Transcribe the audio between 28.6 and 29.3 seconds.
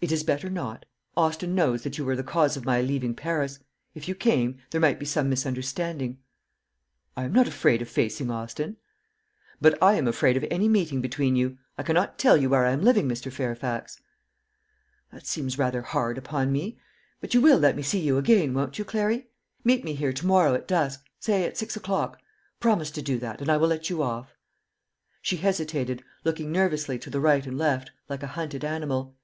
animal.